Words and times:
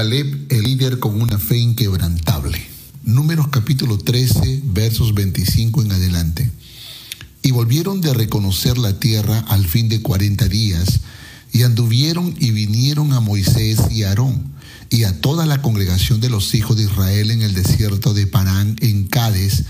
Caleb, 0.00 0.46
el 0.48 0.62
líder 0.62 0.98
con 0.98 1.20
una 1.20 1.38
fe 1.38 1.58
inquebrantable. 1.58 2.58
Números 3.02 3.48
capítulo 3.48 3.98
13, 3.98 4.62
versos 4.64 5.12
25 5.12 5.82
en 5.82 5.92
adelante. 5.92 6.50
Y 7.42 7.50
volvieron 7.50 8.00
de 8.00 8.14
reconocer 8.14 8.78
la 8.78 8.98
tierra 8.98 9.40
al 9.48 9.66
fin 9.66 9.90
de 9.90 10.00
cuarenta 10.00 10.48
días, 10.48 11.00
y 11.52 11.64
anduvieron 11.64 12.34
y 12.38 12.50
vinieron 12.52 13.12
a 13.12 13.20
Moisés 13.20 13.78
y 13.90 14.04
Aarón, 14.04 14.42
y 14.88 15.04
a 15.04 15.20
toda 15.20 15.44
la 15.44 15.60
congregación 15.60 16.22
de 16.22 16.30
los 16.30 16.54
hijos 16.54 16.78
de 16.78 16.84
Israel 16.84 17.30
en 17.30 17.42
el 17.42 17.52
desierto 17.52 18.14
de 18.14 18.26
Parán, 18.26 18.76
en 18.80 19.06
Cádiz, 19.06 19.64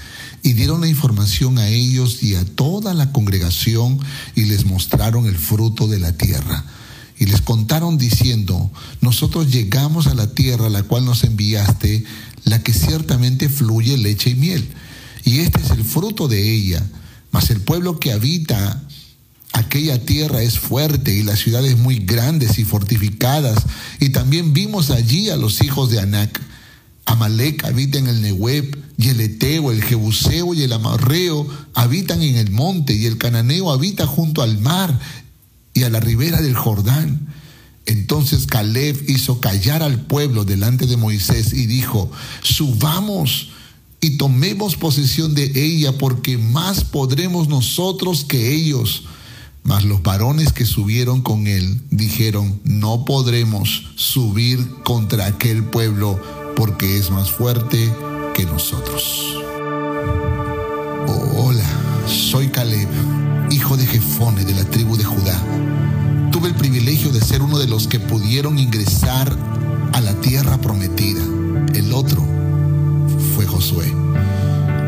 y 0.45 0.53
dieron 0.53 0.81
la 0.81 0.87
información 0.87 1.59
a 1.59 1.67
ellos 1.67 2.23
y 2.23 2.37
a 2.37 2.45
toda 2.45 2.95
la 2.95 3.11
congregación, 3.11 3.99
y 4.37 4.45
les 4.45 4.65
mostraron 4.65 5.27
el 5.27 5.37
fruto 5.37 5.89
de 5.89 5.99
la 5.99 6.17
tierra 6.17 6.67
y 7.21 7.27
les 7.27 7.43
contaron 7.43 7.98
diciendo, 7.98 8.73
nosotros 9.03 9.53
llegamos 9.53 10.07
a 10.07 10.14
la 10.14 10.32
tierra 10.32 10.66
a 10.66 10.71
la 10.71 10.82
cual 10.82 11.04
nos 11.04 11.22
enviaste, 11.22 12.03
la 12.45 12.62
que 12.62 12.72
ciertamente 12.72 13.50
fluye 13.50 13.99
leche 13.99 14.31
y 14.31 14.35
miel, 14.35 14.67
y 15.25 15.40
este 15.40 15.61
es 15.61 15.71
el 15.71 15.85
fruto 15.85 16.29
de 16.29 16.50
ella, 16.50 16.85
mas 17.31 17.50
el 17.50 17.61
pueblo 17.61 18.00
que 18.00 18.11
habita 18.11 18.82
aquella 19.53 20.03
tierra 20.03 20.43
es 20.43 20.59
fuerte 20.59 21.14
y 21.14 21.22
las 21.22 21.40
ciudades 21.40 21.76
muy 21.76 21.98
grandes 21.98 22.59
y 22.59 22.64
fortificadas, 22.64 23.64
y 24.00 24.09
también 24.09 24.54
vimos 24.54 24.90
allí 24.90 25.29
a 25.29 25.37
los 25.37 25.62
hijos 25.62 25.90
de 25.90 26.00
Anac. 26.00 26.40
Amalek 27.04 27.64
habita 27.64 27.98
en 27.98 28.07
el 28.07 28.23
Nehueb, 28.23 28.79
y 28.96 29.09
el 29.09 29.21
Eteo, 29.21 29.73
el 29.73 29.82
Jebuseo 29.82 30.54
y 30.54 30.62
el 30.62 30.73
Amarreo 30.73 31.46
habitan 31.75 32.23
en 32.23 32.37
el 32.37 32.50
monte, 32.50 32.95
y 32.95 33.05
el 33.05 33.19
Cananeo 33.19 33.70
habita 33.70 34.06
junto 34.06 34.41
al 34.41 34.59
mar, 34.59 34.98
y 35.80 35.84
a 35.84 35.91
la 35.91 36.00
ribera 36.00 36.42
del 36.42 36.55
Jordán. 36.55 37.27
Entonces 37.86 38.47
Caleb 38.47 39.02
hizo 39.08 39.41
callar 39.41 39.83
al 39.83 39.98
pueblo 40.03 40.44
delante 40.44 40.86
de 40.86 40.98
Moisés 40.98 41.55
y 41.55 41.66
dijo, 41.66 42.11
subamos 42.42 43.48
y 44.03 44.19
tomemos 44.19 44.77
posesión 44.77 45.34
de 45.34 45.50
ella, 45.55 45.97
porque 45.97 46.37
más 46.37 46.84
podremos 46.84 47.48
nosotros 47.48 48.25
que 48.25 48.55
ellos. 48.55 49.05
Mas 49.62 49.84
los 49.84 50.03
varones 50.03 50.53
que 50.53 50.67
subieron 50.67 51.22
con 51.22 51.47
él 51.47 51.81
dijeron, 51.91 52.61
no 52.65 53.06
podremos 53.06 53.87
subir 53.97 54.67
contra 54.84 55.27
aquel 55.27 55.65
pueblo, 55.65 56.20
porque 56.56 56.98
es 56.98 57.11
más 57.11 57.31
fuerte 57.31 57.91
que 58.34 58.44
nosotros. 58.44 59.34
hola, 61.37 62.06
soy 62.06 62.48
Caleb 62.48 63.09
uno 67.43 67.59
de 67.59 67.67
los 67.67 67.87
que 67.87 68.01
pudieron 68.01 68.59
ingresar 68.59 69.37
a 69.93 70.01
la 70.01 70.15
tierra 70.21 70.59
prometida. 70.59 71.23
El 71.75 71.93
otro 71.93 72.25
fue 73.35 73.47
Josué. 73.47 73.93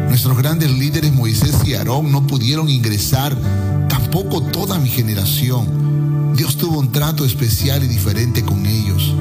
Nuestros 0.08 0.36
grandes 0.36 0.70
líderes 0.70 1.12
Moisés 1.12 1.56
y 1.64 1.74
Aarón 1.74 2.12
no 2.12 2.26
pudieron 2.26 2.68
ingresar, 2.68 3.36
tampoco 3.88 4.42
toda 4.42 4.78
mi 4.78 4.88
generación. 4.88 6.34
Dios 6.36 6.56
tuvo 6.56 6.80
un 6.80 6.92
trato 6.92 7.24
especial 7.24 7.82
y 7.84 7.88
diferente 7.88 8.42
con 8.42 8.66
ellos. 8.66 9.14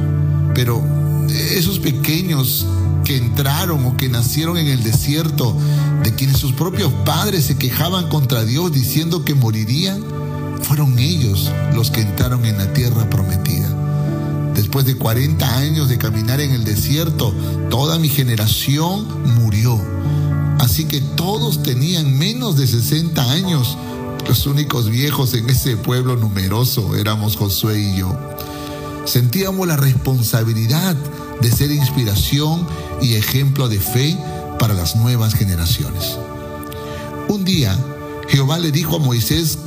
Pero 0.54 0.84
esos 1.30 1.80
pequeños 1.80 2.66
que 3.04 3.18
entraron 3.18 3.86
o 3.86 3.98
que 3.98 4.10
nacieron 4.10 4.58
en 4.58 4.68
el 4.68 4.84
desierto, 4.84 5.58
de 6.04 6.14
quienes 6.14 6.38
sus 6.38 6.54
propios 6.54 6.92
padres 7.06 7.46
se 7.46 7.58
quejaban 7.58 8.10
contra 8.10 8.44
Dios 8.44 8.72
diciendo 8.72 9.24
que 9.24 9.34
morirían, 9.36 10.04
fueron 10.64 10.98
ellos 11.00 11.52
los 11.74 11.92
que 11.92 12.02
entraron 12.02 12.46
en 12.46 12.58
la 12.58 12.72
tierra 12.74 13.10
prometida. 13.10 13.70
Después 14.54 14.86
de 14.86 14.98
40 14.98 15.58
años 15.58 15.90
de 15.90 15.98
caminar 15.98 16.42
en 16.42 16.52
el 16.52 16.64
desierto, 16.64 17.34
toda 17.70 17.98
mi 18.00 18.10
generación 18.10 19.08
murió. 19.36 19.82
Así 20.60 20.86
que 20.86 21.02
todos 21.02 21.64
tenían 21.64 22.18
menos 22.18 22.58
de 22.58 22.68
60 22.68 23.32
años. 23.32 23.78
Los 24.28 24.46
únicos 24.46 24.90
viejos 24.90 25.34
en 25.34 25.50
ese 25.50 25.78
pueblo 25.78 26.16
numeroso 26.16 26.96
éramos 26.96 27.38
Josué 27.38 27.80
y 27.80 27.98
yo. 27.98 28.18
Sentíamos 29.06 29.68
la 29.68 29.78
responsabilidad 29.78 30.96
de 31.42 31.52
ser 31.52 31.72
inspiración 31.72 32.68
y 33.02 33.16
ejemplo 33.16 33.68
de 33.68 33.80
fe 33.80 34.18
para 34.60 34.74
las 34.74 34.96
nuevas 34.96 35.34
generaciones. 35.34 36.18
Un 37.28 37.44
día, 37.46 37.76
Jehová 38.28 38.60
le 38.60 38.72
dijo 38.72 38.98
a 38.98 39.00
Moisés 39.00 39.58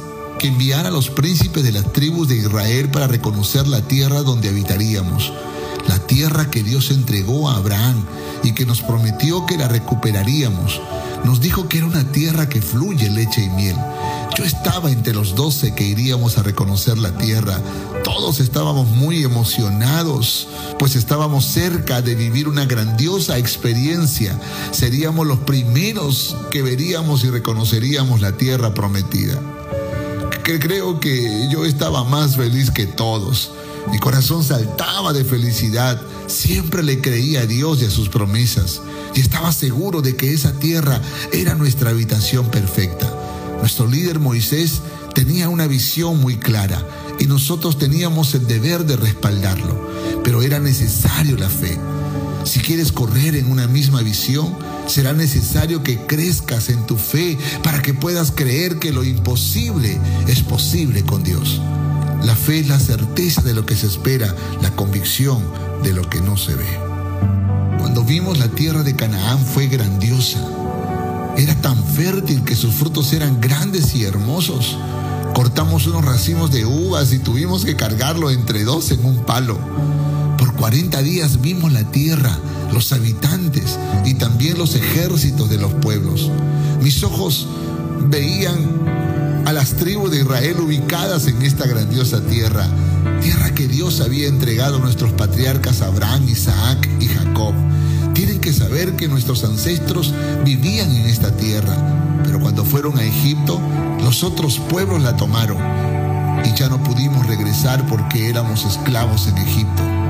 que 0.44 0.48
enviara 0.48 0.90
a 0.90 0.92
los 0.92 1.08
príncipes 1.08 1.62
de 1.62 1.72
las 1.72 1.90
tribus 1.90 2.28
de 2.28 2.36
Israel 2.36 2.90
para 2.90 3.06
reconocer 3.06 3.66
la 3.66 3.80
tierra 3.80 4.20
donde 4.20 4.50
habitaríamos, 4.50 5.32
la 5.88 5.98
tierra 6.00 6.50
que 6.50 6.62
Dios 6.62 6.90
entregó 6.90 7.48
a 7.48 7.56
Abraham 7.56 8.04
y 8.42 8.52
que 8.52 8.66
nos 8.66 8.82
prometió 8.82 9.46
que 9.46 9.56
la 9.56 9.68
recuperaríamos. 9.68 10.82
Nos 11.24 11.40
dijo 11.40 11.66
que 11.66 11.78
era 11.78 11.86
una 11.86 12.12
tierra 12.12 12.46
que 12.46 12.60
fluye 12.60 13.08
leche 13.08 13.42
y 13.42 13.48
miel. 13.48 13.74
Yo 14.36 14.44
estaba 14.44 14.90
entre 14.90 15.14
los 15.14 15.34
doce 15.34 15.74
que 15.74 15.84
iríamos 15.84 16.36
a 16.36 16.42
reconocer 16.42 16.98
la 16.98 17.16
tierra. 17.16 17.58
Todos 18.02 18.38
estábamos 18.38 18.90
muy 18.90 19.24
emocionados, 19.24 20.48
pues 20.78 20.94
estábamos 20.94 21.46
cerca 21.46 22.02
de 22.02 22.16
vivir 22.16 22.48
una 22.48 22.66
grandiosa 22.66 23.38
experiencia. 23.38 24.38
Seríamos 24.72 25.26
los 25.26 25.38
primeros 25.38 26.36
que 26.50 26.60
veríamos 26.60 27.24
y 27.24 27.30
reconoceríamos 27.30 28.20
la 28.20 28.32
tierra 28.32 28.74
prometida. 28.74 29.40
Creo 30.44 31.00
que 31.00 31.48
yo 31.50 31.64
estaba 31.64 32.04
más 32.04 32.36
feliz 32.36 32.70
que 32.70 32.86
todos. 32.86 33.52
Mi 33.90 33.98
corazón 33.98 34.44
saltaba 34.44 35.12
de 35.12 35.24
felicidad. 35.24 36.00
Siempre 36.26 36.82
le 36.82 37.00
creía 37.00 37.40
a 37.40 37.46
Dios 37.46 37.82
y 37.82 37.86
a 37.86 37.90
sus 37.90 38.08
promesas. 38.08 38.82
Y 39.14 39.20
estaba 39.20 39.52
seguro 39.52 40.02
de 40.02 40.16
que 40.16 40.32
esa 40.32 40.52
tierra 40.52 41.00
era 41.32 41.54
nuestra 41.54 41.90
habitación 41.90 42.50
perfecta. 42.50 43.10
Nuestro 43.60 43.86
líder 43.86 44.18
Moisés 44.18 44.82
tenía 45.14 45.48
una 45.48 45.66
visión 45.66 46.20
muy 46.20 46.36
clara 46.36 46.86
y 47.18 47.26
nosotros 47.26 47.78
teníamos 47.78 48.34
el 48.34 48.46
deber 48.46 48.84
de 48.84 48.96
respaldarlo. 48.96 49.88
Pero 50.22 50.42
era 50.42 50.58
necesario 50.58 51.36
la 51.38 51.48
fe. 51.48 51.78
Si 52.44 52.60
quieres 52.60 52.92
correr 52.92 53.36
en 53.36 53.50
una 53.50 53.66
misma 53.66 54.02
visión, 54.02 54.54
será 54.86 55.12
necesario 55.12 55.82
que 55.82 55.98
crezcas 55.98 56.68
en 56.68 56.86
tu 56.86 56.96
fe 56.96 57.38
para 57.62 57.80
que 57.80 57.94
puedas 57.94 58.32
creer 58.32 58.78
que 58.78 58.92
lo 58.92 59.02
imposible 59.02 59.98
es 60.28 60.42
posible 60.42 61.02
con 61.04 61.22
Dios. 61.22 61.60
La 62.22 62.36
fe 62.36 62.60
es 62.60 62.68
la 62.68 62.78
certeza 62.78 63.40
de 63.42 63.54
lo 63.54 63.64
que 63.64 63.76
se 63.76 63.86
espera, 63.86 64.34
la 64.62 64.70
convicción 64.76 65.42
de 65.82 65.92
lo 65.92 66.08
que 66.08 66.20
no 66.20 66.36
se 66.36 66.54
ve. 66.54 66.78
Cuando 67.78 68.04
vimos 68.04 68.38
la 68.38 68.48
tierra 68.48 68.82
de 68.82 68.94
Canaán 68.94 69.38
fue 69.38 69.66
grandiosa. 69.66 70.40
Era 71.36 71.54
tan 71.56 71.82
fértil 71.82 72.44
que 72.44 72.56
sus 72.56 72.74
frutos 72.74 73.12
eran 73.12 73.40
grandes 73.40 73.94
y 73.94 74.04
hermosos. 74.04 74.78
Cortamos 75.34 75.86
unos 75.86 76.04
racimos 76.04 76.50
de 76.50 76.64
uvas 76.64 77.12
y 77.12 77.18
tuvimos 77.18 77.64
que 77.64 77.74
cargarlo 77.74 78.30
entre 78.30 78.64
dos 78.64 78.90
en 78.90 79.04
un 79.04 79.24
palo. 79.24 79.58
Por 80.44 80.56
40 80.56 81.00
días 81.00 81.40
vimos 81.40 81.72
la 81.72 81.84
tierra, 81.84 82.38
los 82.70 82.92
habitantes 82.92 83.78
y 84.04 84.12
también 84.12 84.58
los 84.58 84.74
ejércitos 84.74 85.48
de 85.48 85.56
los 85.56 85.72
pueblos. 85.72 86.30
Mis 86.82 87.02
ojos 87.02 87.48
veían 88.10 89.42
a 89.46 89.54
las 89.54 89.72
tribus 89.72 90.10
de 90.10 90.18
Israel 90.18 90.56
ubicadas 90.60 91.28
en 91.28 91.40
esta 91.40 91.66
grandiosa 91.66 92.20
tierra, 92.26 92.68
tierra 93.22 93.54
que 93.54 93.68
Dios 93.68 94.02
había 94.02 94.28
entregado 94.28 94.76
a 94.76 94.80
nuestros 94.80 95.12
patriarcas 95.12 95.80
Abraham, 95.80 96.28
Isaac 96.28 96.90
y 97.00 97.06
Jacob. 97.06 97.54
Tienen 98.12 98.38
que 98.38 98.52
saber 98.52 98.96
que 98.96 99.08
nuestros 99.08 99.44
ancestros 99.44 100.12
vivían 100.44 100.94
en 100.94 101.06
esta 101.06 101.34
tierra, 101.34 102.20
pero 102.22 102.38
cuando 102.38 102.66
fueron 102.66 102.98
a 102.98 103.02
Egipto, 103.02 103.58
los 104.02 104.22
otros 104.22 104.58
pueblos 104.58 105.02
la 105.02 105.16
tomaron 105.16 105.56
y 106.44 106.54
ya 106.54 106.68
no 106.68 106.82
pudimos 106.82 107.26
regresar 107.26 107.86
porque 107.86 108.28
éramos 108.28 108.66
esclavos 108.66 109.26
en 109.26 109.38
Egipto. 109.38 110.03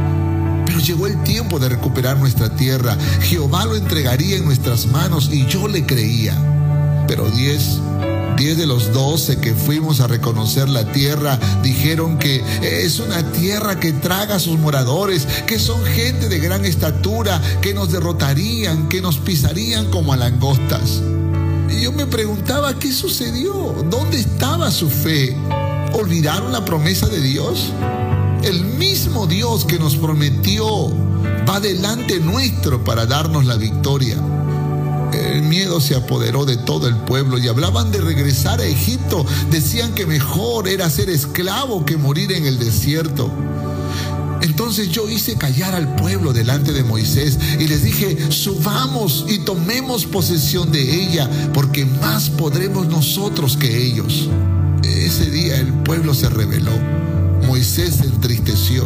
Llegó 0.83 1.07
el 1.07 1.23
tiempo 1.23 1.59
de 1.59 1.69
recuperar 1.69 2.19
nuestra 2.19 2.55
tierra. 2.57 2.97
Jehová 3.23 3.65
lo 3.65 3.77
entregaría 3.77 4.37
en 4.37 4.45
nuestras 4.45 4.87
manos 4.87 5.31
y 5.33 5.47
yo 5.47 5.69
le 5.69 5.87
creía. 5.87 6.35
Pero 7.07 7.31
diez 7.31 7.81
Diez 8.37 8.59
de 8.59 8.67
los 8.67 8.93
doce 8.93 9.39
que 9.39 9.55
fuimos 9.55 10.01
a 10.01 10.09
reconocer 10.09 10.69
la 10.69 10.91
tierra 10.91 11.39
dijeron 11.63 12.19
que 12.19 12.43
es 12.63 12.99
una 12.99 13.23
tierra 13.31 13.79
que 13.79 13.93
traga 13.93 14.37
a 14.37 14.41
sus 14.41 14.59
moradores, 14.59 15.27
que 15.47 15.61
son 15.61 15.85
gente 15.85 16.29
de 16.29 16.41
gran 16.41 16.65
estatura, 16.65 17.41
que 17.63 17.75
nos 17.75 17.93
derrotarían, 17.93 18.89
que 18.89 19.01
nos 19.01 19.19
pisarían 19.19 19.89
como 19.91 20.13
a 20.13 20.17
langostas. 20.17 21.01
Y 21.71 21.83
yo 21.83 21.93
me 21.93 22.07
preguntaba, 22.07 22.77
¿qué 22.77 22.93
sucedió? 22.93 23.53
¿Dónde 23.89 24.19
estaba 24.19 24.71
su 24.73 24.91
fe? 24.91 25.37
¿Olvidaron 25.93 26.51
la 26.51 26.65
promesa 26.65 27.07
de 27.07 27.21
Dios? 27.21 27.73
El 28.45 28.65
mismo 28.65 29.27
Dios 29.27 29.65
que 29.65 29.79
nos 29.79 29.97
prometió 29.97 30.93
va 31.49 31.61
delante 31.61 32.21
nuestro 32.21 32.85
para 32.85 33.07
darnos 33.07 33.47
la 33.47 33.57
victoria. 33.57 34.19
El 35.13 35.43
miedo 35.43 35.81
se 35.81 35.95
apoderó 35.95 36.45
de 36.45 36.59
todo 36.59 36.87
el 36.87 36.97
pueblo 36.97 37.39
y 37.39 37.49
hablaban 37.49 37.91
de 37.91 38.03
regresar 38.03 38.61
a 38.61 38.67
Egipto. 38.67 39.25
Decían 39.51 39.95
que 39.95 40.05
mejor 40.05 40.69
era 40.69 40.91
ser 40.91 41.09
esclavo 41.09 41.87
que 41.87 41.97
morir 41.97 42.33
en 42.33 42.45
el 42.45 42.59
desierto. 42.59 43.31
Entonces 44.43 44.91
yo 44.91 45.09
hice 45.09 45.37
callar 45.37 45.75
al 45.75 45.97
pueblo 45.97 46.35
delante 46.35 46.75
de 46.75 46.85
Moisés 46.85 47.39
y 47.59 47.67
les 47.67 47.83
dije, 47.83 48.31
subamos 48.31 49.25
y 49.27 49.39
tomemos 49.39 50.05
posesión 50.05 50.71
de 50.71 51.03
ella, 51.03 51.31
porque 51.55 51.87
más 51.87 52.29
podremos 52.29 52.89
nosotros 52.89 53.57
que 53.57 53.87
ellos. 53.87 54.29
Ese 54.83 55.31
día 55.31 55.59
el 55.59 55.73
pueblo 55.73 56.13
se 56.13 56.29
rebeló, 56.29 56.73
Moisés 57.55 57.95
se 57.95 58.07
entristeció 58.07 58.85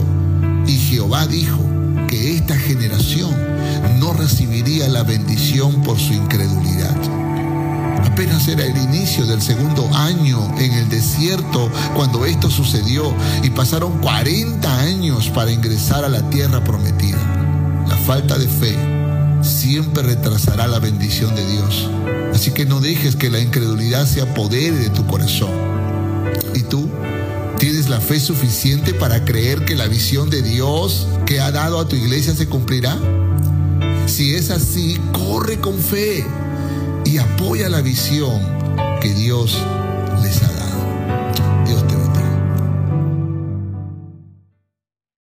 y 0.67 0.73
Jehová 0.77 1.27
dijo 1.27 1.59
que 2.07 2.37
esta 2.37 2.55
generación 2.55 3.35
no 3.99 4.13
recibiría 4.13 4.87
la 4.89 5.05
bendición 5.05 5.83
por 5.83 5.99
su 5.99 6.13
incredulidad 6.13 6.95
apenas 8.05 8.47
era 8.47 8.67
el 8.67 8.77
inicio 8.77 9.25
del 9.25 9.41
segundo 9.41 9.89
año 9.95 10.55
en 10.59 10.73
el 10.75 10.89
desierto 10.91 11.71
cuando 11.95 12.27
esto 12.27 12.51
sucedió 12.51 13.11
y 13.43 13.49
pasaron 13.49 14.01
40 14.01 14.81
años 14.81 15.31
para 15.31 15.51
ingresar 15.51 16.05
a 16.05 16.11
la 16.11 16.29
tierra 16.29 16.63
prometida. 16.63 17.19
La 17.89 17.97
falta 17.97 18.37
de 18.37 18.49
fe 18.49 18.77
siempre 19.41 20.03
retrasará 20.03 20.67
la 20.67 20.79
bendición 20.79 21.35
de 21.35 21.47
Dios. 21.47 21.89
Así 22.35 22.51
que 22.51 22.67
no 22.67 22.81
dejes 22.81 23.17
que 23.17 23.31
la 23.31 23.41
incredulidad 23.41 24.05
se 24.05 24.21
apodere 24.21 24.77
de 24.77 24.91
tu 24.91 25.07
corazón. 25.07 25.53
¿Y 26.55 26.65
tú? 26.65 26.91
¿Tienes 27.59 27.89
la 27.89 28.01
fe 28.01 28.21
suficiente 28.21 28.95
para 28.95 29.25
creer 29.25 29.65
que 29.65 29.75
la 29.75 29.89
visión 29.89 30.31
de 30.31 30.43
Dios 30.43 31.09
que 31.27 31.41
ha 31.41 31.51
dado 31.51 31.81
a 31.81 31.89
tu 31.89 31.97
iglesia 31.97 32.33
se 32.33 32.49
cumplirá? 32.49 32.97
Si 34.07 34.37
es 34.37 34.51
así, 34.51 35.01
corre 35.13 35.59
con 35.59 35.77
fe 35.77 36.25
y 37.05 37.19
apoya 37.19 37.69
la 37.69 37.81
visión 37.81 38.41
que 39.01 39.13
Dios 39.13 39.59
les 40.23 40.41
ha 40.45 40.53
dado. 40.53 41.67
Dios 41.67 41.83